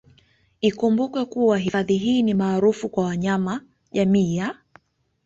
Ikumbukwe 0.61 1.25
kuwa 1.25 1.57
hifadhi 1.57 1.97
hii 1.97 2.23
ni 2.23 2.33
maarufu 2.33 2.89
kwa 2.89 3.03
wanyama 3.05 3.61
jamii 3.91 4.35
ya 4.35 4.55